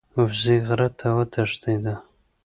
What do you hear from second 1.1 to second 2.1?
وتښتیده.